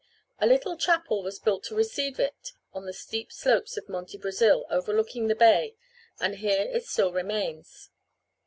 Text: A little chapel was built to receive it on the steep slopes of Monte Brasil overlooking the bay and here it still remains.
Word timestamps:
A 0.39 0.47
little 0.47 0.77
chapel 0.77 1.21
was 1.21 1.37
built 1.37 1.63
to 1.65 1.75
receive 1.75 2.19
it 2.19 2.53
on 2.73 2.87
the 2.87 2.91
steep 2.91 3.31
slopes 3.31 3.77
of 3.77 3.87
Monte 3.87 4.17
Brasil 4.17 4.65
overlooking 4.71 5.27
the 5.27 5.35
bay 5.35 5.75
and 6.19 6.37
here 6.37 6.63
it 6.73 6.87
still 6.87 7.13
remains. 7.13 7.91